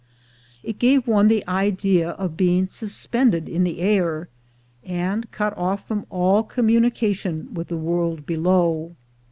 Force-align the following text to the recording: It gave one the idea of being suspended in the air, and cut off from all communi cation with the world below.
It 0.63 0.79
gave 0.79 1.07
one 1.07 1.27
the 1.27 1.45
idea 1.47 2.09
of 2.09 2.35
being 2.35 2.67
suspended 2.69 3.47
in 3.47 3.63
the 3.63 3.81
air, 3.81 4.29
and 4.83 5.29
cut 5.29 5.55
off 5.55 5.87
from 5.87 6.07
all 6.09 6.43
communi 6.43 6.91
cation 6.91 7.53
with 7.53 7.67
the 7.67 7.77
world 7.77 8.25
below. 8.25 8.95